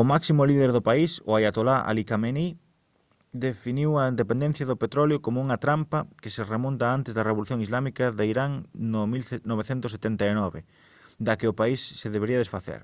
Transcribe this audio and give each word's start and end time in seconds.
o 0.00 0.02
máximo 0.12 0.42
líder 0.50 0.70
do 0.72 0.86
país 0.88 1.10
o 1.28 1.30
aiatolá 1.38 1.76
ali 1.90 2.02
khamenei 2.10 2.50
definiu 3.46 3.90
a 3.96 4.04
dependencia 4.20 4.68
do 4.68 4.80
petróleo 4.82 5.22
como 5.24 5.38
unha 5.44 5.60
trampa 5.64 5.98
que 6.22 6.32
se 6.34 6.42
remonta 6.52 6.82
a 6.86 6.94
antes 6.98 7.12
da 7.14 7.26
revolución 7.30 7.58
islámica 7.66 8.04
de 8.18 8.24
irán 8.32 8.52
no 8.92 9.02
1979 9.10 10.58
da 11.26 11.34
que 11.38 11.50
o 11.52 11.56
país 11.60 11.80
se 12.00 12.06
debería 12.14 12.42
desfacer 12.42 12.80